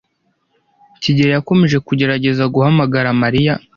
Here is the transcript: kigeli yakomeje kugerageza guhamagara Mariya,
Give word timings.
kigeli 1.01 1.31
yakomeje 1.37 1.77
kugerageza 1.87 2.43
guhamagara 2.53 3.07
Mariya, 3.21 3.53